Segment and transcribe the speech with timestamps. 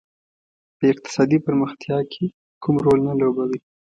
[0.77, 2.25] په اقتصادي پرمختیا کې
[2.63, 3.59] کوم رول نه لوبوي.